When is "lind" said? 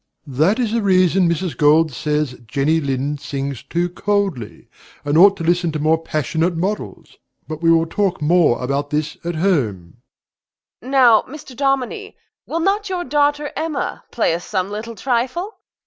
2.81-3.21